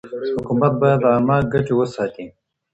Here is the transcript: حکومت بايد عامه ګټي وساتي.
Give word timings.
حکومت 0.37 0.73
بايد 0.81 1.01
عامه 1.09 1.37
ګټي 1.53 1.73
وساتي. 1.75 2.25